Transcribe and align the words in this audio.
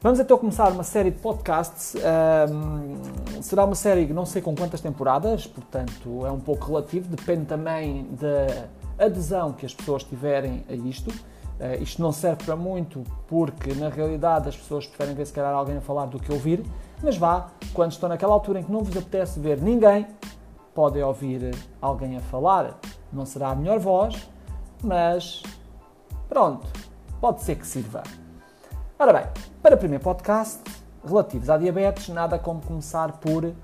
Vamos 0.00 0.20
então 0.20 0.38
começar 0.38 0.70
uma 0.70 0.84
série 0.84 1.10
de 1.10 1.18
podcasts. 1.18 1.96
Um, 1.96 3.42
será 3.42 3.64
uma 3.64 3.74
série 3.74 4.06
que 4.06 4.12
não 4.12 4.24
sei 4.24 4.40
com 4.40 4.54
quantas 4.54 4.80
temporadas, 4.80 5.44
portanto 5.44 6.24
é 6.24 6.30
um 6.30 6.38
pouco 6.38 6.66
relativo, 6.66 7.08
depende 7.08 7.46
também 7.46 8.06
da 8.12 9.04
adesão 9.04 9.52
que 9.52 9.66
as 9.66 9.74
pessoas 9.74 10.04
tiverem 10.04 10.64
a 10.68 10.74
isto. 10.74 11.10
Uh, 11.10 11.82
isto 11.82 12.00
não 12.00 12.12
serve 12.12 12.44
para 12.44 12.54
muito 12.54 13.02
porque 13.26 13.74
na 13.74 13.88
realidade 13.88 14.48
as 14.48 14.56
pessoas 14.56 14.86
preferem 14.86 15.16
ver 15.16 15.26
se 15.26 15.32
calhar 15.32 15.52
alguém 15.52 15.78
a 15.78 15.80
falar 15.80 16.06
do 16.06 16.20
que 16.20 16.32
ouvir, 16.32 16.64
mas 17.02 17.16
vá, 17.16 17.48
quando 17.74 17.90
estão 17.90 18.08
naquela 18.08 18.32
altura 18.32 18.60
em 18.60 18.62
que 18.62 18.70
não 18.70 18.84
vos 18.84 18.96
apetece 18.96 19.40
ver 19.40 19.60
ninguém, 19.60 20.06
podem 20.76 21.02
ouvir 21.02 21.52
alguém 21.82 22.16
a 22.16 22.20
falar. 22.20 22.78
Não 23.12 23.26
será 23.26 23.48
a 23.48 23.54
melhor 23.56 23.80
voz, 23.80 24.30
mas 24.80 25.42
pronto, 26.28 26.68
pode 27.20 27.42
ser 27.42 27.56
que 27.56 27.66
sirva. 27.66 28.04
Ora 29.00 29.12
bem, 29.12 29.22
para 29.62 29.76
o 29.76 29.78
primeiro 29.78 30.02
podcast, 30.02 30.58
relativos 31.06 31.48
à 31.48 31.56
diabetes, 31.56 32.08
nada 32.08 32.36
como 32.36 32.60
começar 32.60 33.12
por 33.18 33.54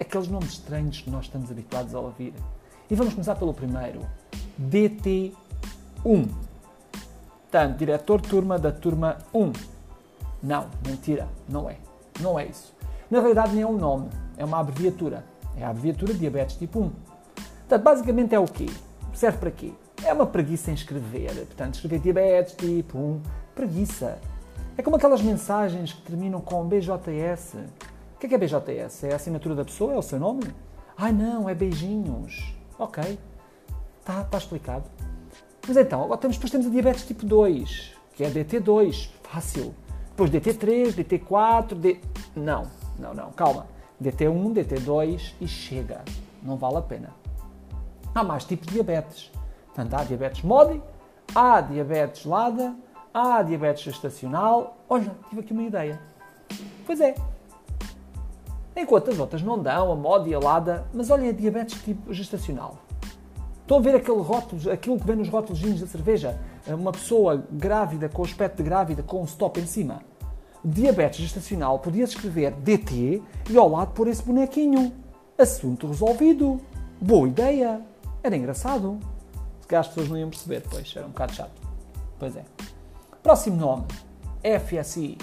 aqueles 0.00 0.26
nomes 0.26 0.54
estranhos 0.54 1.00
que 1.00 1.08
nós 1.08 1.26
estamos 1.26 1.52
habituados 1.52 1.94
a 1.94 2.00
ouvir. 2.00 2.34
E 2.90 2.94
vamos 2.96 3.14
começar 3.14 3.36
pelo 3.36 3.54
primeiro, 3.54 4.00
DT1. 4.60 5.32
Portanto, 6.02 7.78
diretor 7.78 8.20
turma 8.22 8.58
da 8.58 8.72
turma 8.72 9.18
1. 9.32 9.52
Não, 10.42 10.66
mentira, 10.84 11.28
não 11.48 11.70
é. 11.70 11.76
Não 12.18 12.36
é 12.36 12.46
isso. 12.46 12.74
Na 13.08 13.20
realidade, 13.20 13.52
nem 13.52 13.62
é 13.62 13.66
um 13.68 13.76
nome, 13.76 14.08
é 14.36 14.44
uma 14.44 14.58
abreviatura. 14.58 15.24
É 15.56 15.64
a 15.64 15.68
abreviatura 15.68 16.12
de 16.12 16.18
diabetes 16.18 16.56
tipo 16.56 16.80
1. 16.80 16.90
Portanto, 16.90 17.82
basicamente 17.84 18.34
é 18.34 18.38
o 18.40 18.46
quê? 18.46 18.66
Serve 19.14 19.38
para 19.38 19.50
quê? 19.52 19.72
É 20.04 20.12
uma 20.12 20.26
preguiça 20.26 20.72
em 20.72 20.74
escrever. 20.74 21.32
Portanto, 21.46 21.74
escrever 21.74 22.00
diabetes 22.00 22.56
tipo 22.56 22.98
1, 22.98 23.22
preguiça. 23.54 24.18
É 24.76 24.82
como 24.82 24.96
aquelas 24.96 25.20
mensagens 25.20 25.92
que 25.92 26.02
terminam 26.02 26.40
com 26.40 26.66
BJS. 26.66 27.54
O 28.14 28.18
que 28.18 28.26
é, 28.26 28.28
que 28.28 28.34
é 28.34 28.38
BJS? 28.38 29.04
É 29.04 29.12
a 29.12 29.16
assinatura 29.16 29.54
da 29.54 29.64
pessoa? 29.64 29.92
É 29.92 29.98
o 29.98 30.02
seu 30.02 30.18
nome? 30.18 30.44
Ai 30.96 31.12
não, 31.12 31.48
é 31.48 31.54
beijinhos. 31.54 32.54
Ok. 32.78 33.18
Está 34.00 34.24
tá 34.24 34.38
explicado. 34.38 34.84
Mas 35.66 35.76
então, 35.76 36.02
agora 36.02 36.18
temos, 36.18 36.36
depois 36.36 36.50
temos 36.50 36.66
o 36.66 36.70
diabetes 36.70 37.04
tipo 37.06 37.24
2, 37.26 37.92
que 38.14 38.24
é 38.24 38.30
DT2, 38.30 39.10
fácil. 39.22 39.74
Depois 40.08 40.30
DT3, 40.30 40.94
DT4, 40.94 41.74
D... 41.74 42.00
Não, 42.34 42.66
não, 42.98 43.14
não, 43.14 43.30
calma. 43.32 43.66
DT1, 44.02 44.54
DT2 44.54 45.34
e 45.40 45.46
chega. 45.46 46.02
Não 46.42 46.56
vale 46.56 46.78
a 46.78 46.82
pena. 46.82 47.10
Há 48.14 48.24
mais 48.24 48.44
tipos 48.44 48.66
de 48.66 48.74
diabetes. 48.74 49.30
Portanto, 49.66 49.94
há 49.94 50.04
diabetes 50.04 50.42
MODI, 50.42 50.82
há 51.34 51.60
diabetes 51.60 52.24
LADA, 52.24 52.74
há 53.12 53.42
diabetes 53.42 53.84
gestacional. 53.84 54.76
Olha, 54.88 55.14
tive 55.28 55.40
aqui 55.40 55.52
uma 55.52 55.62
ideia. 55.62 56.00
Pois 56.86 57.00
é. 57.00 57.14
Enquanto 58.74 59.10
as 59.10 59.18
outras 59.18 59.42
não 59.42 59.58
dão, 59.58 59.92
a 59.92 59.96
MODI 59.96 60.30
e 60.30 60.34
a 60.34 60.38
LADA, 60.38 60.86
mas 60.94 61.10
olha 61.10 61.28
a 61.28 61.32
diabetes 61.32 61.82
tipo 61.82 62.12
gestacional. 62.12 62.78
Estão 63.60 63.78
a 63.78 63.80
ver 63.80 63.94
aquele 63.94 64.20
rótulo, 64.20 64.70
aquilo 64.70 64.98
que 64.98 65.06
vem 65.06 65.16
nos 65.16 65.28
rótulos 65.28 65.80
da 65.80 65.86
cerveja? 65.86 66.38
Uma 66.66 66.92
pessoa 66.92 67.44
grávida, 67.50 68.08
com 68.08 68.22
o 68.22 68.24
aspecto 68.24 68.56
de 68.56 68.62
grávida, 68.62 69.02
com 69.02 69.20
um 69.20 69.24
stop 69.24 69.60
em 69.60 69.66
cima. 69.66 70.00
Diabetes 70.64 71.20
gestacional, 71.20 71.78
podia-se 71.78 72.14
escrever 72.14 72.52
DT 72.52 73.22
e 73.50 73.56
ao 73.56 73.68
lado 73.68 73.92
pôr 73.92 74.08
esse 74.08 74.22
bonequinho. 74.22 74.92
Assunto 75.38 75.86
resolvido. 75.86 76.60
Boa 77.00 77.28
ideia. 77.28 77.80
Era 78.22 78.36
engraçado. 78.36 78.98
Se 79.60 79.66
calhar 79.66 79.80
as 79.80 79.88
pessoas 79.88 80.08
não 80.08 80.16
iam 80.16 80.30
perceber, 80.30 80.62
pois 80.70 80.92
era 80.96 81.06
um 81.06 81.10
bocado 81.10 81.32
chato. 81.32 81.60
Pois 82.18 82.36
é. 82.36 82.44
Próximo 83.22 83.56
nome. 83.56 83.84
FSI. 84.42 85.16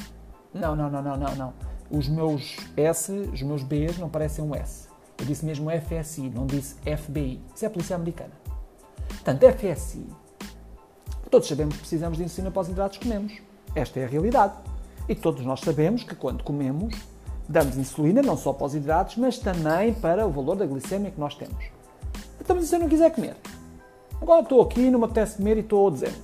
Não, 0.54 0.74
não, 0.74 0.90
não, 0.90 1.02
não, 1.02 1.18
não, 1.18 1.36
não. 1.36 1.54
Os 1.92 2.08
meus 2.08 2.56
S, 2.78 3.12
os 3.12 3.42
meus 3.42 3.62
Bs 3.62 3.98
não 3.98 4.08
parecem 4.08 4.46
um 4.46 4.56
S. 4.56 4.88
Eu 5.18 5.26
disse 5.26 5.46
mesmo 5.46 5.70
FSI, 5.70 6.30
não 6.30 6.46
disse 6.46 6.76
FBI. 6.76 7.42
Isso 7.54 7.66
é 7.66 7.68
a 7.68 7.72
polícia 7.72 7.98
americana. 7.98 8.32
Portanto, 9.10 9.46
FSI. 9.52 10.08
Todos 11.30 11.48
sabemos 11.50 11.76
que 11.76 11.82
precisamos 11.82 12.18
de 12.18 12.24
insulina 12.24 12.50
para 12.50 12.62
os 12.62 12.70
hidratos 12.70 12.98
que 12.98 13.06
comemos. 13.06 13.34
Esta 13.76 14.00
é 14.00 14.06
a 14.06 14.08
realidade. 14.08 14.54
E 15.10 15.14
todos 15.14 15.46
nós 15.46 15.60
sabemos 15.60 16.04
que 16.04 16.16
quando 16.16 16.42
comemos, 16.42 16.96
damos 17.50 17.78
insulina 17.78 18.22
não 18.22 18.38
só 18.38 18.54
para 18.54 18.68
os 18.68 18.76
hidratos, 18.76 19.18
mas 19.18 19.38
também 19.38 19.94
para 19.94 20.26
o 20.26 20.32
valor 20.32 20.56
da 20.56 20.66
glicemia 20.66 21.12
que 21.12 21.20
nós 21.20 21.36
temos. 21.36 21.66
Então, 22.40 22.56
mas 22.56 22.66
se 22.66 22.76
eu 22.76 22.80
não 22.80 22.88
quiser 22.88 23.14
comer? 23.14 23.36
Agora 24.22 24.42
estou 24.42 24.62
aqui, 24.62 24.90
não 24.90 25.00
me 25.00 25.06
apetece 25.06 25.36
comer 25.36 25.58
e 25.58 25.60
estou 25.60 25.88
a 25.88 25.90
200. 25.90 26.18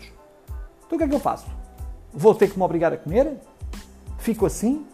Então 0.85 0.95
o 0.95 0.97
que 0.97 1.03
é 1.03 1.07
que 1.07 1.15
eu 1.15 1.19
faço? 1.19 1.64
Vou 2.15 2.33
ter 2.33 2.49
que 2.49 2.57
me 2.57 2.63
obrigar 2.63 2.93
a 2.93 2.97
comer? 2.97 3.37
Fico 4.17 4.45
assim? 4.45 4.85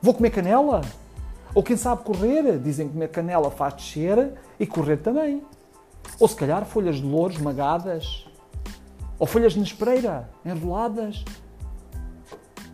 Vou 0.00 0.14
comer 0.14 0.30
canela? 0.30 0.80
Ou 1.54 1.62
quem 1.62 1.76
sabe 1.76 2.02
correr? 2.02 2.58
Dizem 2.58 2.86
que 2.86 2.94
comer 2.94 3.08
canela 3.08 3.50
faz 3.50 3.74
descer 3.74 4.32
e 4.58 4.66
correr 4.66 4.96
também. 4.96 5.42
Ou 6.18 6.26
se 6.26 6.34
calhar 6.34 6.64
folhas 6.64 6.96
de 6.96 7.02
louro 7.02 7.34
esmagadas. 7.34 8.26
Ou 9.18 9.26
folhas 9.26 9.52
de 9.52 9.60
nespreira 9.60 10.28
enroladas. 10.44 11.24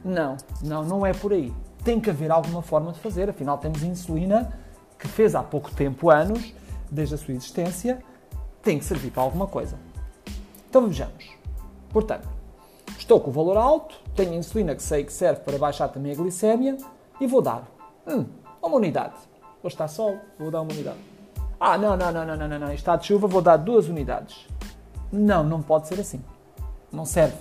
Não, 0.04 0.36
não, 0.62 0.84
não 0.84 1.04
é 1.04 1.12
por 1.12 1.32
aí. 1.32 1.52
Tem 1.84 2.00
que 2.00 2.08
haver 2.08 2.30
alguma 2.30 2.62
forma 2.62 2.92
de 2.92 3.00
fazer. 3.00 3.28
Afinal, 3.28 3.58
temos 3.58 3.82
insulina 3.82 4.52
que 4.98 5.08
fez 5.08 5.34
há 5.34 5.42
pouco 5.42 5.70
tempo, 5.74 6.10
anos, 6.10 6.54
desde 6.90 7.14
a 7.14 7.18
sua 7.18 7.34
existência, 7.34 8.02
tem 8.62 8.78
que 8.78 8.84
servir 8.84 9.10
para 9.10 9.22
alguma 9.22 9.46
coisa. 9.46 9.76
Então 10.68 10.86
vejamos. 10.86 11.28
Portanto, 11.88 12.28
estou 13.10 13.21
com 13.21 13.31
o 13.31 13.32
valor 13.32 13.56
alto, 13.56 13.97
tenho 14.15 14.34
insulina 14.34 14.72
que 14.72 14.82
sei 14.82 15.03
que 15.03 15.12
serve 15.12 15.41
para 15.41 15.59
baixar 15.59 15.88
também 15.88 16.12
a 16.12 16.15
glicémia 16.15 16.76
e 17.21 17.26
vou 17.26 17.43
dar. 17.43 17.69
Hum, 18.06 18.25
uma 18.62 18.76
unidade. 18.76 19.15
Hoje 19.65 19.75
está 19.75 19.88
sol, 19.88 20.16
vou 20.38 20.48
dar 20.48 20.60
uma 20.60 20.72
unidade. 20.72 20.98
Ah, 21.59 21.76
não, 21.76 21.97
não, 21.97 22.12
não, 22.12 22.25
não, 22.25 22.37
não, 22.37 22.48
não, 22.48 22.59
não. 22.60 22.72
Está 22.72 22.94
de 22.94 23.06
chuva, 23.06 23.26
vou 23.26 23.43
dar 23.43 23.56
duas 23.56 23.88
unidades. 23.88 24.47
Não, 25.10 25.43
não 25.43 25.60
pode 25.60 25.88
ser 25.88 25.98
assim. 25.98 26.22
Não 26.93 27.04
serve. 27.04 27.37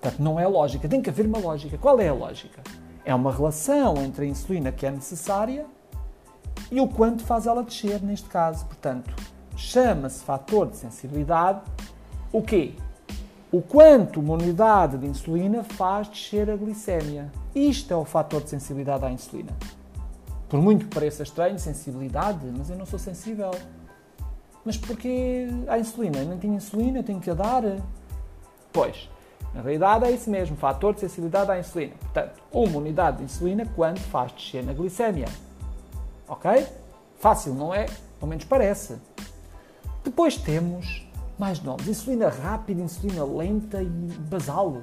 Portanto, 0.00 0.22
não 0.22 0.38
é 0.38 0.46
lógica. 0.46 0.88
Tem 0.88 1.02
que 1.02 1.10
haver 1.10 1.26
uma 1.26 1.38
lógica. 1.38 1.76
Qual 1.76 1.98
é 1.98 2.08
a 2.08 2.14
lógica? 2.14 2.62
É 3.04 3.12
uma 3.12 3.32
relação 3.32 3.96
entre 3.96 4.26
a 4.26 4.28
insulina 4.28 4.70
que 4.70 4.86
é 4.86 4.92
necessária 4.92 5.66
e 6.70 6.80
o 6.80 6.86
quanto 6.86 7.24
faz 7.24 7.48
ela 7.48 7.64
descer, 7.64 8.00
neste 8.00 8.28
caso. 8.28 8.64
Portanto, 8.66 9.12
chama-se 9.56 10.22
fator 10.22 10.68
de 10.68 10.76
sensibilidade 10.76 11.62
o 12.32 12.40
quê? 12.40 12.76
O 13.52 13.60
quanto 13.60 14.18
uma 14.18 14.32
unidade 14.32 14.96
de 14.96 15.06
insulina 15.06 15.62
faz 15.62 16.08
descer 16.08 16.48
a 16.48 16.56
glicémia. 16.56 17.30
Isto 17.54 17.92
é 17.92 17.96
o 17.96 18.02
fator 18.02 18.42
de 18.42 18.48
sensibilidade 18.48 19.04
à 19.04 19.10
insulina. 19.10 19.52
Por 20.48 20.58
muito 20.58 20.86
que 20.86 20.94
pareça 20.94 21.22
estranho, 21.22 21.58
sensibilidade, 21.58 22.46
mas 22.56 22.70
eu 22.70 22.78
não 22.78 22.86
sou 22.86 22.98
sensível. 22.98 23.50
Mas 24.64 24.78
porquê 24.78 25.48
a 25.68 25.78
insulina? 25.78 26.20
Eu 26.20 26.28
não 26.28 26.38
tenho 26.38 26.54
insulina, 26.54 27.00
eu 27.00 27.02
tenho 27.02 27.20
que 27.20 27.28
a 27.28 27.34
dar? 27.34 27.62
Pois, 28.72 29.10
na 29.52 29.60
realidade 29.60 30.06
é 30.06 30.10
isso 30.12 30.30
mesmo, 30.30 30.56
fator 30.56 30.94
de 30.94 31.00
sensibilidade 31.00 31.50
à 31.50 31.58
insulina. 31.58 31.92
Portanto, 32.00 32.42
uma 32.50 32.78
unidade 32.78 33.18
de 33.18 33.24
insulina 33.24 33.66
quando 33.76 33.98
faz 33.98 34.32
descer 34.32 34.64
na 34.64 34.72
glicémia. 34.72 35.28
Ok? 36.26 36.66
Fácil, 37.18 37.52
não 37.52 37.74
é? 37.74 37.84
Pelo 38.18 38.30
menos 38.30 38.46
parece. 38.46 38.96
Depois 40.02 40.38
temos 40.38 41.06
mais 41.38 41.62
nomes. 41.62 41.88
Insulina 41.88 42.28
rápida, 42.28 42.80
insulina 42.82 43.24
lenta 43.24 43.82
e 43.82 43.88
basal. 43.88 44.82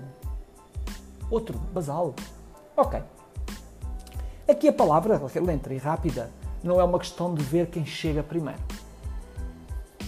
Outro, 1.29 1.57
basal. 1.73 2.13
Ok. 2.75 3.01
Aqui 4.47 4.67
a 4.67 4.73
palavra 4.73 5.21
lenta 5.41 5.73
e 5.73 5.77
rápida 5.77 6.31
não 6.63 6.79
é 6.79 6.83
uma 6.83 6.99
questão 6.99 7.33
de 7.33 7.43
ver 7.43 7.67
quem 7.67 7.85
chega 7.85 8.23
primeiro, 8.23 8.59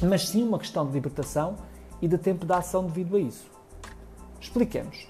mas 0.01 0.27
sim 0.27 0.43
uma 0.43 0.57
questão 0.57 0.85
de 0.85 0.91
libertação 0.91 1.55
e 2.01 2.07
de 2.07 2.17
tempo 2.17 2.45
de 2.45 2.53
ação 2.53 2.85
devido 2.85 3.15
a 3.15 3.19
isso. 3.19 3.45
Expliquemos. 4.39 5.07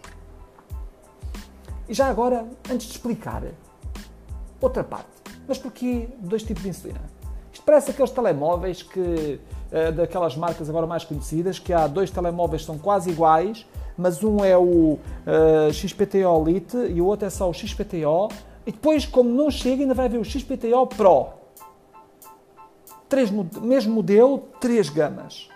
E 1.88 1.94
já 1.94 2.07
agora, 2.07 2.45
antes 2.69 2.88
de 2.88 2.94
explicar, 2.94 3.44
outra 4.60 4.83
parte. 4.83 5.10
Mas 5.48 5.57
porquê 5.57 6.10
dois 6.19 6.44
tipos 6.44 6.63
de 6.63 6.69
insulina? 6.69 7.01
Isto 7.51 7.63
parece 7.63 7.92
aqueles 7.92 8.12
telemóveis 8.12 8.83
que, 8.83 9.39
daquelas 9.95 10.35
marcas 10.35 10.69
agora 10.69 10.85
mais 10.85 11.03
conhecidas, 11.06 11.57
que 11.57 11.71
há 11.71 11.88
dois 11.88 12.12
telemóveis 12.12 12.63
que 12.63 12.65
são 12.65 12.77
quase 12.77 13.09
iguais, 13.09 13.65
mas 13.97 14.23
um 14.23 14.44
é 14.44 14.57
o 14.57 14.97
eh, 15.25 15.71
XPTO 15.71 16.44
Lite 16.44 16.77
e 16.77 17.01
o 17.01 17.06
outro 17.06 17.27
é 17.27 17.29
só 17.29 17.50
o 17.50 17.53
XPTO 17.53 18.29
e 18.65 18.71
depois, 18.71 19.06
como 19.06 19.29
não 19.29 19.50
chega, 19.50 19.81
ainda 19.83 19.94
vai 19.94 20.06
haver 20.06 20.19
o 20.19 20.25
XPTO 20.25 20.88
Pro. 20.88 21.27
Três, 23.09 23.29
mesmo 23.29 23.94
modelo, 23.94 24.39
três 24.59 24.89
gamas. 24.89 25.50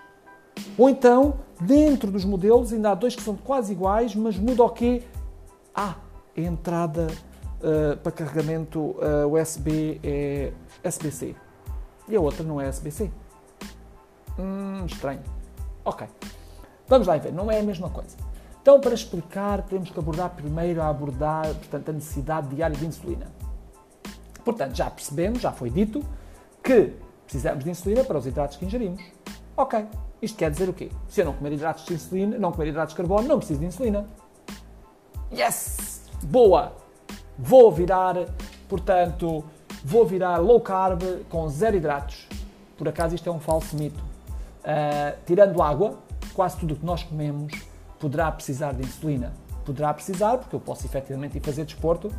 Ou 0.78 0.90
então, 0.90 1.36
dentro 1.60 2.12
dos 2.12 2.26
modelos, 2.26 2.74
ainda 2.74 2.92
há 2.92 2.96
dois 2.96 3.16
que 3.16 3.22
são 3.22 3.36
quase 3.36 3.74
iguais, 3.74 4.16
mas 4.16 4.38
muda 4.38 4.64
o 4.64 4.70
quê? 4.70 5.04
Ah, 5.74 5.96
a 6.36 6.42
entrada 6.42 7.08
uh, 7.62 7.98
para 7.98 8.12
carregamento 8.12 8.80
uh, 8.80 9.40
USB 9.40 10.00
é 10.04 10.52
SBC. 10.84 11.36
E 12.08 12.16
a 12.16 12.20
outra 12.20 12.44
não 12.44 12.60
é 12.60 12.68
SBC. 12.68 13.10
Hum, 14.38 14.86
estranho. 14.86 15.22
Ok. 15.84 16.08
Vamos 16.88 17.08
lá 17.08 17.18
ver, 17.18 17.34
não 17.34 17.52
é 17.52 17.60
a 17.60 17.64
mesma 17.64 17.90
coisa. 17.90 18.16
Então, 18.62 18.80
para 18.80 18.94
explicar, 18.94 19.62
temos 19.64 19.90
que 19.92 20.00
abordar 20.00 20.32
primeiro 20.32 20.82
a 20.82 20.90
abordar, 20.90 21.46
portanto, 21.56 21.90
a 21.90 21.94
necessidade 21.94 22.48
diária 22.48 22.76
de 22.76 22.86
insulina. 22.86 23.28
Portanto, 24.44 24.76
já 24.76 24.90
percebemos, 24.90 25.40
já 25.40 25.52
foi 25.52 25.70
dito, 25.70 26.04
que 26.64 26.94
precisamos 27.26 27.64
de 27.64 27.70
insulina 27.70 28.04
para 28.04 28.18
os 28.18 28.26
hidratos 28.26 28.58
que 28.58 28.66
ingerimos. 28.66 29.02
Ok, 29.56 29.88
isto 30.22 30.38
quer 30.38 30.52
dizer 30.52 30.68
o 30.68 30.74
quê? 30.74 30.92
Se 31.08 31.22
eu 31.22 31.26
não 31.26 31.34
comer 31.34 31.54
hidratos 31.54 31.86
de 31.86 31.94
insulina, 31.94 32.38
não 32.38 32.52
comer 32.52 32.70
hidratos 32.70 32.94
de 32.94 32.98
carbono, 32.98 33.28
não 33.28 33.38
preciso 33.38 33.60
de 33.60 33.68
insulina. 33.68 34.06
Yes! 35.32 36.02
Boa! 36.24 36.74
Vou 37.38 37.72
virar, 37.72 38.16
portanto, 38.68 39.44
vou 39.84 40.06
virar 40.06 40.38
low 40.38 40.60
carb 40.60 41.02
com 41.30 41.48
zero 41.50 41.76
hidratos. 41.76 42.28
Por 42.78 42.88
acaso 42.88 43.14
isto 43.14 43.30
é 43.30 43.32
um 43.32 43.40
falso 43.40 43.76
mito. 43.76 44.15
Uh, 44.66 45.16
tirando 45.28 45.62
água, 45.62 46.00
quase 46.34 46.58
tudo 46.58 46.74
o 46.74 46.78
que 46.78 46.86
nós 46.86 47.04
comemos 47.04 47.54
poderá 48.00 48.32
precisar 48.32 48.74
de 48.74 48.82
insulina. 48.82 49.32
Poderá 49.64 49.94
precisar, 49.94 50.38
porque 50.38 50.56
eu 50.56 50.60
posso 50.60 50.86
efetivamente 50.86 51.38
ir 51.38 51.42
fazer 51.42 51.66
desporto 51.66 52.12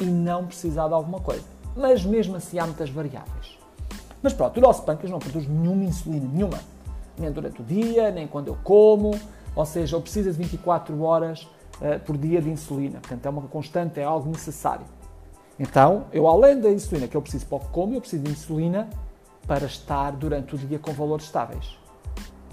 e 0.00 0.04
não 0.04 0.46
precisar 0.46 0.86
de 0.86 0.94
alguma 0.94 1.20
coisa. 1.20 1.44
Mas 1.76 2.04
mesmo 2.04 2.36
assim 2.36 2.58
há 2.58 2.64
muitas 2.64 2.90
variáveis. 2.90 3.58
Mas 4.22 4.32
pronto, 4.32 4.56
o 4.56 4.60
nosso 4.60 4.82
pâncreas 4.82 5.10
não 5.10 5.18
produz 5.18 5.48
nenhuma 5.48 5.84
insulina, 5.84 6.28
nenhuma. 6.32 6.60
Nem 7.18 7.30
durante 7.32 7.60
o 7.60 7.64
dia, 7.64 8.10
nem 8.10 8.26
quando 8.26 8.48
eu 8.48 8.58
como. 8.62 9.18
Ou 9.54 9.66
seja, 9.66 9.96
eu 9.96 10.00
preciso 10.00 10.30
de 10.30 10.38
24 10.38 11.00
horas 11.02 11.42
uh, 11.80 11.98
por 12.04 12.16
dia 12.16 12.40
de 12.40 12.50
insulina. 12.50 13.00
Portanto, 13.00 13.26
é 13.26 13.30
uma 13.30 13.42
constante, 13.42 13.98
é 13.98 14.04
algo 14.04 14.30
necessário. 14.30 14.86
Então, 15.58 16.06
eu 16.12 16.26
além 16.26 16.60
da 16.60 16.70
insulina 16.70 17.06
que 17.06 17.16
eu 17.16 17.22
preciso 17.22 17.46
para 17.46 17.56
o 17.56 17.60
que 17.60 17.68
como, 17.68 17.94
eu 17.94 18.00
preciso 18.00 18.22
de 18.22 18.30
insulina 18.30 18.88
para 19.50 19.66
estar 19.66 20.12
durante 20.12 20.54
o 20.54 20.58
dia 20.58 20.78
com 20.78 20.92
valores 20.92 21.24
estáveis. 21.24 21.76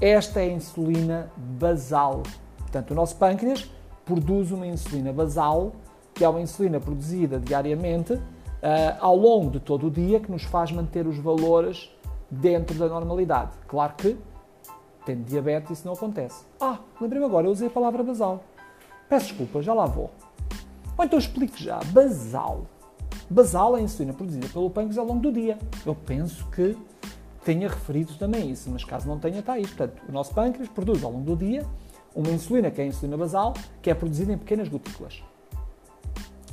Esta 0.02 0.40
é 0.40 0.46
a 0.46 0.52
insulina 0.52 1.32
basal. 1.38 2.24
Portanto, 2.58 2.90
o 2.90 2.96
nosso 2.96 3.16
pâncreas 3.18 3.70
produz 4.04 4.52
uma 4.52 4.66
insulina 4.66 5.14
basal, 5.14 5.74
que 6.12 6.26
é 6.26 6.28
uma 6.28 6.42
insulina 6.42 6.80
produzida 6.80 7.40
diariamente 7.40 8.14
uh, 8.14 8.22
ao 9.00 9.16
longo 9.16 9.52
de 9.52 9.60
todo 9.60 9.86
o 9.86 9.92
dia, 9.92 10.20
que 10.20 10.32
nos 10.32 10.42
faz 10.46 10.72
manter 10.72 11.06
os 11.06 11.20
valores 11.20 11.88
dentro 12.32 12.76
da 12.80 12.88
normalidade. 12.88 13.52
Claro 13.68 13.94
que, 13.96 14.18
tendo 15.06 15.24
diabetes, 15.24 15.78
isso 15.78 15.86
não 15.86 15.94
acontece. 15.94 16.46
Ah, 16.60 16.80
lembrei-me 17.00 17.28
agora, 17.28 17.46
eu 17.46 17.52
usei 17.52 17.68
a 17.68 17.72
palavra 17.72 18.02
basal. 18.02 18.44
Peço 19.08 19.28
desculpa, 19.28 19.62
já 19.62 19.72
lá 19.72 19.86
vou. 19.86 20.10
Ou 20.98 21.06
então 21.06 21.20
explico 21.20 21.58
já. 21.58 21.80
Basal. 21.92 22.66
Basal 23.30 23.76
a 23.76 23.82
insulina 23.82 24.14
produzida 24.14 24.48
pelo 24.48 24.70
pâncreas 24.70 24.98
ao 24.98 25.06
longo 25.06 25.20
do 25.20 25.32
dia. 25.32 25.58
Eu 25.86 25.94
penso 25.94 26.46
que 26.48 26.78
tenha 27.44 27.68
referido 27.68 28.14
também 28.16 28.52
isso, 28.52 28.70
mas 28.70 28.84
caso 28.84 29.08
não 29.08 29.20
tenha, 29.20 29.40
está 29.40 29.54
aí. 29.54 29.68
Portanto, 29.68 30.02
o 30.08 30.12
nosso 30.12 30.34
pâncreas 30.34 30.70
produz 30.70 31.04
ao 31.04 31.12
longo 31.12 31.26
do 31.26 31.36
dia 31.36 31.66
uma 32.16 32.30
insulina, 32.30 32.72
que 32.72 32.82
é 32.82 32.86
a 32.86 32.88
insulina 32.88 33.18
basal, 33.18 33.54
que 33.82 33.90
é 33.90 33.94
produzida 33.94 34.34
em 34.34 34.38
pequenas 34.38 34.68
gotículas. 34.68 35.22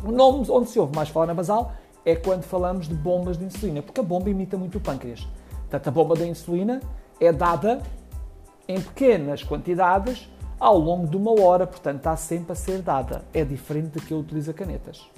O 0.04 0.12
nome 0.12 0.44
onde 0.50 0.68
se 0.68 0.78
ouve 0.78 0.94
mais 0.94 1.08
falar 1.08 1.26
na 1.26 1.34
basal 1.34 1.72
é 2.04 2.14
quando 2.14 2.42
falamos 2.42 2.86
de 2.86 2.94
bombas 2.94 3.38
de 3.38 3.44
insulina, 3.44 3.80
porque 3.80 4.00
a 4.00 4.02
bomba 4.02 4.28
imita 4.28 4.58
muito 4.58 4.78
o 4.78 4.80
pâncreas. 4.80 5.26
Portanto, 5.50 5.88
a 5.88 5.90
bomba 5.90 6.14
da 6.14 6.26
insulina 6.26 6.80
é 7.18 7.32
dada 7.32 7.80
em 8.68 8.80
pequenas 8.80 9.42
quantidades 9.42 10.28
ao 10.60 10.78
longo 10.78 11.06
de 11.06 11.16
uma 11.16 11.40
hora, 11.40 11.66
portanto 11.66 11.98
está 11.98 12.16
sempre 12.16 12.52
a 12.52 12.54
ser 12.54 12.82
dada. 12.82 13.22
É 13.32 13.44
diferente 13.44 13.98
de 13.98 14.06
que 14.06 14.12
eu 14.12 14.18
utiliza 14.18 14.52
canetas. 14.52 15.08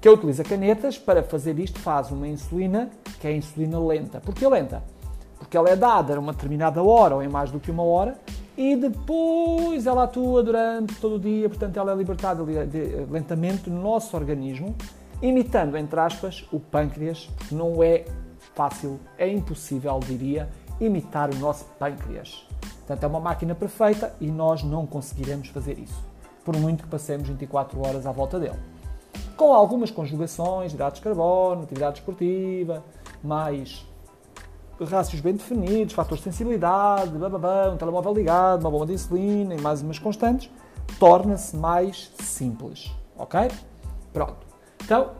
Que 0.00 0.08
utiliza 0.08 0.42
canetas, 0.42 0.96
para 0.96 1.22
fazer 1.22 1.58
isto 1.58 1.78
faz 1.78 2.10
uma 2.10 2.26
insulina, 2.26 2.88
que 3.20 3.26
é 3.28 3.36
insulina 3.36 3.78
lenta. 3.78 4.18
Por 4.20 4.34
que 4.34 4.46
lenta? 4.46 4.82
Porque 5.38 5.56
ela 5.56 5.68
é 5.68 5.76
dada 5.76 6.16
a 6.16 6.18
uma 6.18 6.32
determinada 6.32 6.82
hora 6.82 7.16
ou 7.16 7.22
em 7.22 7.28
mais 7.28 7.50
do 7.50 7.60
que 7.60 7.70
uma 7.70 7.82
hora 7.82 8.16
e 8.56 8.76
depois 8.76 9.86
ela 9.86 10.04
atua 10.04 10.42
durante 10.42 10.94
todo 10.96 11.16
o 11.16 11.18
dia, 11.18 11.48
portanto 11.48 11.78
ela 11.78 11.92
é 11.92 11.94
libertada 11.94 12.42
lentamente 13.10 13.68
no 13.68 13.80
nosso 13.80 14.16
organismo, 14.16 14.74
imitando, 15.22 15.76
entre 15.76 16.00
aspas, 16.00 16.46
o 16.52 16.58
pâncreas. 16.58 17.28
Não 17.50 17.82
é 17.82 18.04
fácil, 18.54 18.98
é 19.18 19.28
impossível, 19.28 19.98
diria, 20.00 20.48
imitar 20.80 21.30
o 21.30 21.38
nosso 21.38 21.64
pâncreas. 21.78 22.46
Portanto, 22.78 23.04
é 23.04 23.06
uma 23.06 23.20
máquina 23.20 23.54
perfeita 23.54 24.14
e 24.20 24.30
nós 24.30 24.62
não 24.62 24.86
conseguiremos 24.86 25.48
fazer 25.48 25.78
isso, 25.78 26.02
por 26.44 26.56
muito 26.56 26.84
que 26.84 26.88
passemos 26.88 27.28
24 27.28 27.78
horas 27.86 28.06
à 28.06 28.12
volta 28.12 28.38
dele. 28.38 28.58
Com 29.40 29.54
algumas 29.54 29.90
conjugações, 29.90 30.74
hidratos 30.74 31.00
de 31.00 31.04
carbono, 31.04 31.62
atividade 31.62 32.00
esportiva, 32.00 32.84
mais 33.24 33.86
rácios 34.78 35.22
bem 35.22 35.32
definidos, 35.32 35.94
fatores 35.94 36.22
de 36.22 36.30
sensibilidade, 36.30 37.16
bababá, 37.16 37.70
um 37.70 37.78
telemóvel 37.78 38.12
ligado, 38.12 38.60
uma 38.60 38.70
bomba 38.70 38.84
de 38.84 38.92
insulina 38.92 39.54
e 39.54 39.60
mais 39.62 39.80
umas 39.80 39.98
constantes, 39.98 40.50
torna-se 40.98 41.56
mais 41.56 42.12
simples. 42.20 42.94
Ok? 43.16 43.50
Pronto. 44.12 44.46
Então, 44.84 45.12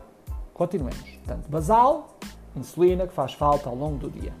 continuemos. 0.53 1.01
Portanto, 1.01 1.49
basal, 1.49 2.15
insulina 2.55 3.07
que 3.07 3.13
faz 3.15 3.33
falta 3.33 3.69
ao 3.69 3.75
longo 3.75 3.97
do 3.97 4.09
dia. 4.11 4.35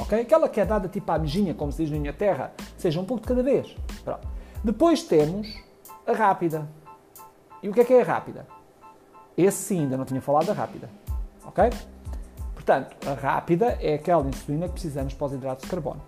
Ok? 0.00 0.18
Aquela 0.18 0.48
que 0.48 0.62
é 0.62 0.64
dada 0.64 0.88
tipo 0.88 1.12
à 1.12 1.18
mijinha, 1.18 1.52
como 1.52 1.70
se 1.70 1.82
diz 1.82 1.90
na 1.90 1.98
minha 1.98 2.14
terra, 2.14 2.54
seja 2.78 2.98
um 2.98 3.04
pouco 3.04 3.20
de 3.20 3.28
cada 3.28 3.42
vez. 3.42 3.76
Pronto. 4.02 4.26
Depois 4.64 5.02
temos 5.02 5.46
a 6.06 6.12
rápida. 6.12 6.66
E 7.62 7.68
o 7.68 7.74
que 7.74 7.80
é 7.80 7.84
que 7.84 7.92
é 7.92 8.00
a 8.00 8.04
rápida? 8.04 8.56
Esse 9.36 9.58
sim, 9.58 9.80
ainda 9.80 9.96
não 9.96 10.04
tinha 10.04 10.20
falado 10.20 10.46
da 10.46 10.52
rápida. 10.52 10.88
Ok? 11.44 11.70
Portanto, 12.54 12.96
a 13.06 13.14
rápida 13.14 13.78
é 13.80 13.94
aquela 13.94 14.26
insulina 14.26 14.66
que 14.66 14.72
precisamos 14.72 15.14
para 15.14 15.26
os 15.26 15.32
hidratos 15.32 15.64
de 15.64 15.70
carbono. 15.70 16.00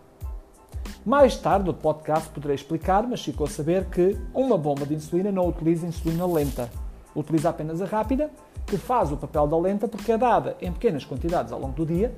Mais 1.04 1.36
tarde, 1.36 1.66
no 1.66 1.74
podcast, 1.74 2.28
poderei 2.30 2.54
explicar, 2.54 3.06
mas 3.06 3.22
ficou 3.22 3.46
a 3.46 3.50
saber 3.50 3.86
que 3.86 4.18
uma 4.34 4.58
bomba 4.58 4.84
de 4.84 4.94
insulina 4.94 5.30
não 5.30 5.46
utiliza 5.46 5.86
insulina 5.86 6.26
lenta. 6.26 6.68
Utiliza 7.14 7.50
apenas 7.50 7.80
a 7.80 7.86
rápida, 7.86 8.30
que 8.66 8.76
faz 8.76 9.10
o 9.10 9.16
papel 9.16 9.46
da 9.46 9.56
lenta 9.56 9.88
porque 9.88 10.12
é 10.12 10.18
dada 10.18 10.56
em 10.60 10.72
pequenas 10.72 11.04
quantidades 11.04 11.52
ao 11.52 11.60
longo 11.60 11.74
do 11.74 11.86
dia 11.86 12.14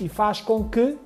e 0.00 0.08
faz 0.08 0.40
com 0.40 0.64
que 0.68 0.96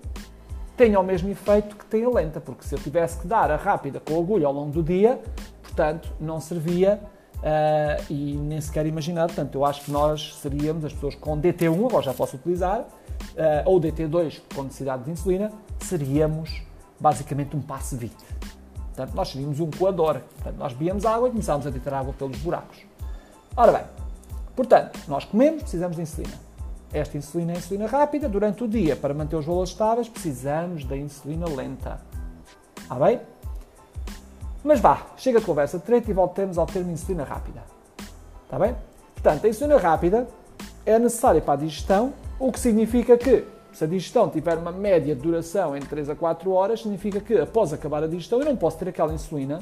tenha 0.77 0.99
o 1.01 1.03
mesmo 1.03 1.29
efeito 1.31 1.77
que 1.77 1.85
tem 1.87 2.05
a 2.05 2.09
lenta, 2.09 2.41
porque 2.41 2.65
se 2.65 2.75
eu 2.75 2.79
tivesse 2.79 3.19
que 3.21 3.27
dar 3.27 3.51
a 3.51 3.57
rápida 3.57 4.01
com 4.01 4.17
a 4.17 4.19
agulha 4.19 4.47
ao 4.47 4.53
longo 4.53 4.71
do 4.71 4.83
dia, 4.83 5.21
portanto, 5.63 6.13
não 6.21 6.41
servia 6.41 7.01
uh, 7.45 8.05
e 8.11 8.37
nem 8.37 8.61
sequer 8.61 8.87
imaginar. 8.87 9.27
Portanto, 9.27 9.55
eu 9.55 9.65
acho 9.65 9.85
que 9.85 9.91
nós 9.91 10.35
seríamos 10.41 10.85
as 10.85 10.93
pessoas 10.93 11.15
com 11.15 11.39
DT1, 11.41 11.87
agora 11.87 12.03
já 12.03 12.15
posso 12.15 12.37
utilizar, 12.37 12.81
uh, 12.81 12.87
ou 13.67 13.81
DT2 13.81 14.41
com 14.55 14.63
necessidade 14.63 15.05
de 15.05 15.11
insulina, 15.11 15.53
seríamos 15.81 16.63
basicamente 16.99 17.55
um 17.55 17.61
passe 17.61 17.95
20. 17.97 18.13
Portanto, 18.95 19.15
nós 19.15 19.29
seríamos 19.29 19.61
um 19.61 19.71
coador. 19.71 20.21
Portanto, 20.37 20.57
nós 20.57 20.73
bebíamos 20.73 21.05
água 21.05 21.29
e 21.29 21.31
começámos 21.31 21.67
a 21.67 21.71
deitar 21.71 21.95
água 21.95 22.15
pelos 22.15 22.39
buracos. 22.39 22.79
Ora 23.57 23.73
bem, 23.73 23.85
portanto, 24.57 24.99
nós 25.07 25.25
comemos, 25.25 25.63
precisamos 25.63 25.97
de 25.97 26.03
insulina. 26.03 26.45
Esta 26.93 27.19
insulina 27.19 27.53
é 27.53 27.57
insulina 27.57 27.87
rápida. 27.87 28.29
Durante 28.29 28.63
o 28.63 28.69
dia, 28.69 28.95
para 28.95 29.13
manter 29.13 29.35
os 29.35 29.45
valores 29.45 29.71
estáveis, 29.71 30.09
precisamos 30.09 30.85
da 30.85 30.97
insulina 30.97 31.47
lenta. 31.49 32.01
Está 32.81 32.95
bem? 32.95 33.21
Mas 34.65 34.81
vá, 34.81 35.09
chega 35.19 35.41
de 35.41 35.45
conversa 35.45 35.79
treta 35.79 36.11
e 36.11 36.15
voltemos 36.15 36.57
ao 36.57 36.65
termo 36.65 36.91
insulina 36.91 37.23
rápida. 37.23 37.63
Está 38.45 38.59
bem? 38.59 38.75
Portanto, 39.13 39.45
a 39.45 39.49
insulina 39.49 39.77
rápida 39.77 40.27
é 40.87 40.99
necessária 40.99 41.43
para 41.43 41.53
a 41.53 41.57
digestão, 41.57 42.15
o 42.39 42.51
que 42.51 42.59
significa 42.59 43.19
que, 43.19 43.45
se 43.73 43.85
a 43.85 43.87
digestão 43.87 44.31
tiver 44.31 44.57
uma 44.57 44.73
média 44.73 45.15
de 45.15 45.21
duração 45.21 45.77
entre 45.77 45.91
3 45.91 46.09
a 46.09 46.17
4 46.17 46.51
horas, 46.51 46.81
significa 46.81 47.21
que, 47.21 47.39
após 47.39 47.75
acabar 47.75 48.03
a 48.03 48.07
digestão, 48.07 48.39
eu 48.39 48.47
não 48.47 48.57
posso 48.57 48.79
ter 48.79 48.89
aquela 48.89 49.13
insulina 49.13 49.61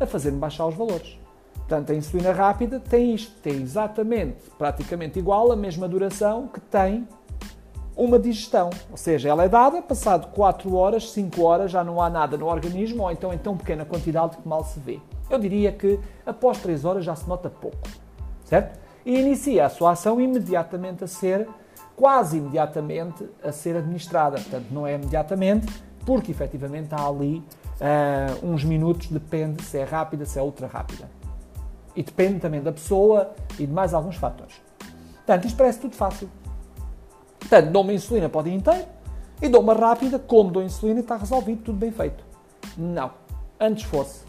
a 0.00 0.06
fazer-me 0.06 0.38
baixar 0.38 0.66
os 0.66 0.74
valores. 0.74 1.16
Portanto, 1.54 1.92
a 1.92 1.94
insulina 1.94 2.32
rápida 2.32 2.80
tem 2.80 3.14
isto, 3.14 3.32
tem 3.40 3.62
exatamente, 3.62 4.50
praticamente 4.58 5.20
igual, 5.20 5.52
a 5.52 5.56
mesma 5.56 5.86
duração 5.86 6.48
que 6.48 6.58
tem 6.58 7.06
uma 7.96 8.18
digestão. 8.18 8.70
Ou 8.90 8.96
seja, 8.96 9.28
ela 9.28 9.44
é 9.44 9.48
dada, 9.48 9.82
passado 9.82 10.28
4 10.28 10.74
horas, 10.74 11.10
5 11.10 11.42
horas, 11.42 11.70
já 11.70 11.84
não 11.84 12.00
há 12.00 12.08
nada 12.08 12.36
no 12.36 12.46
organismo, 12.46 13.02
ou 13.02 13.10
então 13.10 13.32
em 13.32 13.38
tão 13.38 13.56
pequena 13.56 13.84
quantidade 13.84 14.36
que 14.36 14.48
mal 14.48 14.64
se 14.64 14.80
vê. 14.80 15.00
Eu 15.28 15.38
diria 15.38 15.72
que 15.72 15.98
após 16.24 16.58
3 16.58 16.84
horas 16.84 17.04
já 17.04 17.14
se 17.14 17.28
nota 17.28 17.48
pouco, 17.48 17.88
certo? 18.44 18.78
E 19.04 19.18
inicia 19.18 19.66
a 19.66 19.68
sua 19.68 19.92
ação 19.92 20.20
imediatamente 20.20 21.04
a 21.04 21.06
ser, 21.06 21.48
quase 21.96 22.38
imediatamente, 22.38 23.28
a 23.42 23.52
ser 23.52 23.76
administrada. 23.76 24.36
Portanto, 24.36 24.66
não 24.70 24.86
é 24.86 24.94
imediatamente, 24.94 25.66
porque 26.04 26.30
efetivamente 26.32 26.94
há 26.94 27.06
ali 27.06 27.44
uh, 27.80 28.46
uns 28.46 28.64
minutos, 28.64 29.08
depende 29.08 29.62
se 29.62 29.78
é 29.78 29.84
rápida, 29.84 30.24
se 30.24 30.38
é 30.38 30.42
ultra 30.42 30.66
rápida. 30.66 31.08
E 31.94 32.02
depende 32.02 32.40
também 32.40 32.62
da 32.62 32.72
pessoa 32.72 33.32
e 33.58 33.66
de 33.66 33.72
mais 33.72 33.94
alguns 33.94 34.16
fatores. 34.16 34.60
Portanto, 35.16 35.44
isto 35.46 35.56
parece 35.56 35.80
tudo 35.80 35.94
fácil. 35.94 36.28
Portanto, 37.50 37.72
dou 37.72 37.82
uma 37.82 37.92
insulina 37.92 38.28
para 38.28 38.42
o 38.42 38.44
dia 38.44 38.54
inteiro 38.54 38.84
e 39.42 39.48
dou 39.48 39.60
uma 39.60 39.74
rápida, 39.74 40.20
como 40.20 40.52
dou 40.52 40.62
insulina 40.62 41.00
e 41.00 41.02
está 41.02 41.16
resolvido, 41.16 41.64
tudo 41.64 41.78
bem 41.78 41.90
feito. 41.90 42.22
Não. 42.78 43.10
Antes 43.58 43.82
fosse. 43.82 44.24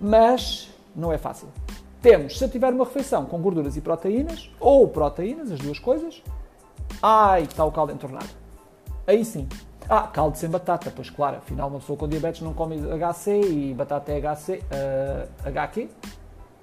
Mas 0.00 0.70
não 0.96 1.12
é 1.12 1.18
fácil. 1.18 1.48
Temos, 2.00 2.38
se 2.38 2.42
eu 2.42 2.48
tiver 2.48 2.72
uma 2.72 2.86
refeição 2.86 3.26
com 3.26 3.38
gorduras 3.38 3.76
e 3.76 3.82
proteínas, 3.82 4.50
ou 4.58 4.88
proteínas, 4.88 5.52
as 5.52 5.58
duas 5.58 5.78
coisas, 5.78 6.22
ai, 7.02 7.42
está 7.42 7.66
o 7.66 7.70
caldo 7.70 7.92
entornado. 7.92 8.30
Aí 9.06 9.26
sim. 9.26 9.46
Ah, 9.86 10.06
caldo 10.06 10.38
sem 10.38 10.48
batata, 10.48 10.90
pois 10.90 11.10
claro, 11.10 11.36
afinal 11.36 11.68
uma 11.68 11.80
pessoa 11.80 11.98
com 11.98 12.08
diabetes 12.08 12.40
não 12.40 12.54
come 12.54 12.76
HC 12.78 13.42
e 13.42 13.74
batata 13.74 14.10
é 14.10 14.20
HC, 14.22 14.52
uh, 14.54 15.48
HQ. 15.48 15.90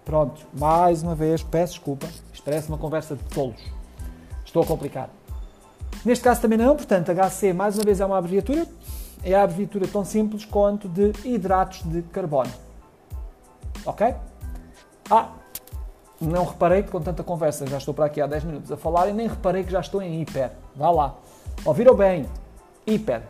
Pronto, 0.04 0.48
mais 0.58 1.04
uma 1.04 1.14
vez, 1.14 1.44
peço 1.44 1.74
desculpa, 1.74 2.08
isto 2.34 2.44
parece 2.44 2.70
uma 2.70 2.80
conversa 2.80 3.16
de 3.16 3.24
tolos. 3.26 3.62
Estou 4.44 4.64
a 4.64 4.66
complicar. 4.66 5.21
Neste 6.04 6.24
caso 6.24 6.42
também 6.42 6.58
não, 6.58 6.76
portanto, 6.76 7.12
HC 7.12 7.54
mais 7.54 7.76
uma 7.78 7.84
vez 7.84 8.00
é 8.00 8.06
uma 8.06 8.18
abreviatura, 8.18 8.66
é 9.24 9.36
a 9.36 9.44
abreviatura 9.44 9.88
tão 9.88 10.04
simples 10.04 10.46
quanto 10.46 10.90
de 10.90 11.14
hidratos 11.24 11.84
de 11.84 12.02
carbono. 12.04 12.52
Ok? 13.86 14.14
Ah, 15.10 15.30
não 16.20 16.46
reparei 16.46 16.84
que 16.84 16.90
com 16.90 17.02
tanta 17.02 17.24
conversa, 17.24 17.68
já 17.68 17.78
estou 17.78 17.94
para 17.94 18.06
aqui 18.06 18.20
há 18.20 18.28
10 18.28 18.44
minutos 18.44 18.72
a 18.72 18.78
falar 18.78 19.10
e 19.10 19.14
nem 19.14 19.28
reparei 19.28 19.64
que 19.64 19.72
já 19.72 19.80
estou 19.80 20.02
em 20.02 20.22
hiper. 20.22 20.52
Vá 20.76 20.90
lá. 20.90 21.16
Ouviram 21.66 21.96
bem? 21.96 22.26
Hiper. 22.86 23.22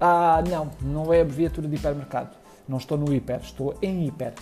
Ah, 0.00 0.42
não, 0.48 0.70
não 0.82 1.12
é 1.12 1.22
abreviatura 1.22 1.66
de 1.66 1.76
hipermercado. 1.76 2.30
Não 2.68 2.76
estou 2.76 2.98
no 2.98 3.12
hiper, 3.12 3.40
estou 3.42 3.74
em 3.80 4.06
hiper. 4.06 4.34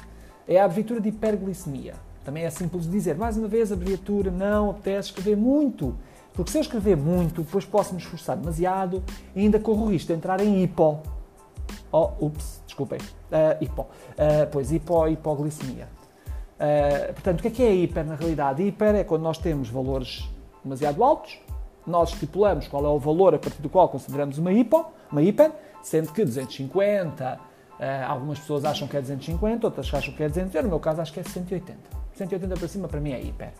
É 0.49 0.61
a 0.61 0.64
abreviatura 0.64 1.00
de 1.00 1.09
hiperglicemia. 1.09 1.95
Também 2.25 2.45
é 2.45 2.50
simples 2.50 2.85
de 2.85 2.90
dizer. 2.90 3.16
Mais 3.16 3.37
uma 3.37 3.47
vez, 3.47 3.71
abreviatura 3.71 4.31
não 4.31 4.71
apetece 4.71 5.09
escrever 5.09 5.37
muito. 5.37 5.97
Porque 6.37 6.50
se 6.50 6.59
eu 6.59 6.62
escrever 6.62 6.97
muito, 6.97 7.43
depois 7.43 7.64
posso 7.64 7.95
me 7.95 8.00
esforçar 8.00 8.37
demasiado 8.37 9.02
e 9.35 9.40
ainda 9.40 9.59
corro 9.59 9.87
o 9.87 9.88
risco 9.88 10.09
de 10.09 10.12
entrar 10.12 10.38
em 10.40 10.62
hipo. 10.62 11.00
Oh, 11.90 12.11
ups, 12.21 12.62
desculpem. 12.66 12.99
Uh, 13.00 13.64
hipo. 13.64 13.83
Uh, 13.83 14.47
pois, 14.52 14.71
hipo, 14.71 15.09
hipoglicemia. 15.09 15.88
Uh, 16.57 17.12
portanto, 17.14 17.38
o 17.38 17.43
que 17.43 17.49
é 17.49 17.50
que 17.50 17.62
é 17.62 17.75
hiper 17.75 18.05
na 18.05 18.14
realidade? 18.14 18.62
Hiper 18.62 18.95
é 18.97 19.05
quando 19.05 19.23
nós 19.23 19.38
temos 19.38 19.71
valores 19.71 20.28
demasiado 20.62 21.02
altos, 21.02 21.40
nós 21.87 22.11
estipulamos 22.11 22.69
qual 22.69 22.85
é 22.85 22.88
o 22.88 22.99
valor 22.99 23.35
a 23.35 23.38
partir 23.38 23.62
do 23.62 23.71
qual 23.71 23.88
consideramos 23.88 24.37
uma 24.37 24.52
hipo, 24.52 24.85
uma 25.11 25.23
hiper, 25.23 25.50
sendo 25.83 26.12
que 26.12 26.23
250, 26.25 27.38
algumas 28.09 28.40
pessoas 28.40 28.64
acham 28.64 28.88
que 28.88 28.97
é 28.97 29.00
250, 29.00 29.66
outras 29.66 29.95
acham 29.95 30.12
que 30.12 30.23
é 30.23 30.28
200, 30.28 30.55
eu 30.55 30.62
no 30.64 30.69
meu 30.71 30.81
caso 30.81 31.00
acho 31.00 31.12
que 31.12 31.21
é 31.21 31.23
180. 31.23 31.78
180 32.14 32.57
para 32.57 32.69
cima 32.69 32.88
para 32.88 33.00
mim 33.00 33.12
é 33.12 33.21
hiper. 33.21 33.52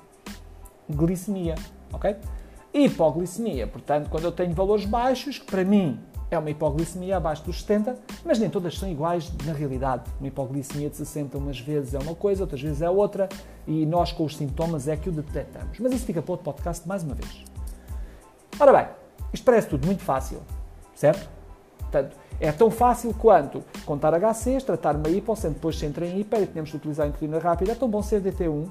Glicemia, 0.91 1.55
ok? 1.93 2.17
Hipoglicemia, 2.79 3.67
portanto, 3.67 4.11
quando 4.11 4.25
eu 4.25 4.33
tenho 4.33 4.53
valores 4.53 4.85
baixos, 4.85 5.39
que 5.39 5.47
para 5.47 5.65
mim 5.65 5.99
é 6.31 6.39
uma 6.39 6.51
hipoglicemia 6.51 7.17
abaixo 7.17 7.43
dos 7.43 7.63
70, 7.63 7.97
mas 8.23 8.39
nem 8.39 8.51
todas 8.51 8.77
são 8.77 8.87
iguais 8.87 9.33
na 9.47 9.55
realidade. 9.55 10.03
Uma 10.21 10.29
hipoglicemia 10.29 10.91
de 10.91 10.97
60 10.99 11.39
umas 11.39 11.59
vezes 11.59 11.95
é 11.95 11.99
uma 11.99 12.15
coisa, 12.15 12.43
outras 12.43 12.61
vezes 12.61 12.83
é 12.83 12.91
outra, 12.91 13.31
e 13.67 13.87
nós 13.87 14.13
com 14.13 14.27
os 14.27 14.37
sintomas 14.37 14.89
é 14.89 14.95
que 14.95 15.09
o 15.09 15.13
detectamos. 15.13 15.79
Mas 15.81 15.95
isso 15.95 16.05
fica 16.05 16.21
para 16.21 16.33
outro 16.33 16.45
podcast 16.45 16.87
mais 16.87 17.03
uma 17.03 17.15
vez. 17.15 17.43
Ora 18.61 18.73
bem, 18.75 18.89
isto 19.33 19.45
parece 19.45 19.69
tudo 19.69 19.87
muito 19.87 20.03
fácil, 20.03 20.43
certo? 20.95 21.31
Portanto, 21.79 22.15
é 22.39 22.53
tão 22.53 22.71
fácil 22.71 23.15
quanto 23.15 23.65
contar 23.87 24.13
HCs, 24.13 24.65
tratar 24.65 24.97
uma 24.97 25.09
hipo, 25.09 25.35
depois 25.35 25.79
se 25.79 25.87
entra 25.87 26.05
em 26.05 26.21
hiper 26.21 26.43
e 26.43 26.47
temos 26.47 26.69
de 26.69 26.77
utilizar 26.77 27.07
a 27.07 27.09
insulina 27.09 27.39
rápida, 27.39 27.73
é 27.73 27.75
tão 27.75 27.89
bom 27.89 28.03
ser 28.03 28.21
DT1. 28.21 28.69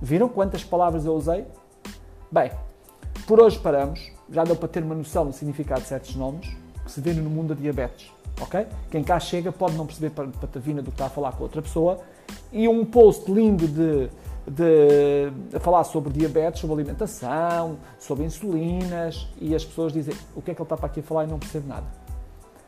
Viram 0.00 0.26
quantas 0.26 0.64
palavras 0.64 1.04
eu 1.04 1.14
usei? 1.14 1.46
Bem, 2.32 2.50
por 3.26 3.40
hoje 3.40 3.58
paramos. 3.58 4.12
Já 4.30 4.44
deu 4.44 4.56
para 4.56 4.68
ter 4.68 4.82
uma 4.82 4.94
noção 4.94 5.26
do 5.26 5.32
significado 5.32 5.82
de 5.82 5.88
certos 5.88 6.16
nomes 6.16 6.48
que 6.84 6.90
se 6.90 7.00
vê 7.00 7.12
no 7.12 7.30
mundo 7.30 7.54
da 7.54 7.60
diabetes. 7.60 8.10
ok? 8.40 8.66
Quem 8.90 9.02
cá 9.02 9.18
chega 9.18 9.52
pode 9.52 9.74
não 9.74 9.86
perceber 9.86 10.10
patavina 10.10 10.82
do 10.82 10.90
que 10.90 10.94
está 10.94 11.06
a 11.06 11.10
falar 11.10 11.32
com 11.32 11.42
outra 11.42 11.62
pessoa. 11.62 12.00
E 12.52 12.68
um 12.68 12.84
post 12.84 13.30
lindo 13.30 13.66
de, 13.66 14.08
de, 14.46 15.58
falar 15.60 15.84
sobre 15.84 16.12
diabetes, 16.12 16.60
sobre 16.60 16.74
alimentação, 16.74 17.78
sobre 17.98 18.24
insulinas, 18.24 19.28
e 19.40 19.54
as 19.54 19.64
pessoas 19.64 19.92
dizem 19.92 20.14
o 20.34 20.42
que 20.42 20.50
é 20.50 20.54
que 20.54 20.60
ele 20.60 20.66
está 20.66 20.76
para 20.76 20.86
aqui 20.86 21.00
a 21.00 21.02
falar 21.02 21.24
e 21.24 21.26
não 21.26 21.38
percebe 21.38 21.66
nada. 21.66 21.86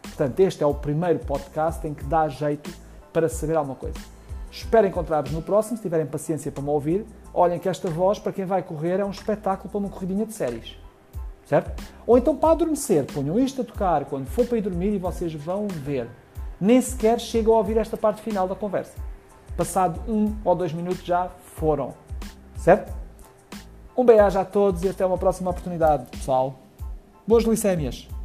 Portanto, 0.02 0.40
este 0.40 0.62
é 0.62 0.66
o 0.66 0.74
primeiro 0.74 1.18
podcast 1.20 1.86
em 1.86 1.92
que 1.94 2.04
dá 2.04 2.28
jeito 2.28 2.70
para 3.12 3.28
saber 3.28 3.56
alguma 3.56 3.76
coisa. 3.76 4.15
Espero 4.50 4.86
encontrar-vos 4.86 5.32
no 5.32 5.42
próximo, 5.42 5.76
se 5.76 5.82
tiverem 5.82 6.06
paciência 6.06 6.50
para 6.50 6.62
me 6.62 6.70
ouvir. 6.70 7.04
Olhem 7.34 7.58
que 7.58 7.68
esta 7.68 7.88
voz, 7.90 8.18
para 8.18 8.32
quem 8.32 8.44
vai 8.44 8.62
correr, 8.62 9.00
é 9.00 9.04
um 9.04 9.10
espetáculo 9.10 9.68
para 9.68 9.78
uma 9.78 9.88
corridinha 9.88 10.24
de 10.24 10.32
séries. 10.32 10.76
Certo? 11.44 11.82
Ou 12.06 12.18
então 12.18 12.36
para 12.36 12.52
adormecer, 12.52 13.04
ponham 13.04 13.38
isto 13.38 13.62
a 13.62 13.64
tocar 13.64 14.04
quando 14.06 14.26
for 14.26 14.46
para 14.46 14.58
ir 14.58 14.62
dormir 14.62 14.94
e 14.94 14.98
vocês 14.98 15.32
vão 15.34 15.68
ver. 15.68 16.08
Nem 16.60 16.80
sequer 16.80 17.20
chegam 17.20 17.54
a 17.54 17.58
ouvir 17.58 17.76
esta 17.76 17.96
parte 17.96 18.22
final 18.22 18.48
da 18.48 18.54
conversa. 18.54 18.98
Passado 19.56 20.00
um 20.10 20.34
ou 20.44 20.54
dois 20.54 20.72
minutos 20.72 21.04
já 21.04 21.28
foram. 21.54 21.94
Certo? 22.56 22.92
Um 23.96 24.04
beijo 24.04 24.38
a 24.38 24.44
todos 24.44 24.82
e 24.82 24.88
até 24.88 25.06
uma 25.06 25.18
próxima 25.18 25.50
oportunidade, 25.50 26.06
pessoal. 26.10 26.58
Boas 27.26 27.44
glicémias! 27.44 28.15